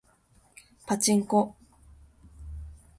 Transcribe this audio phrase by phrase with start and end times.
[0.87, 1.55] パチンコ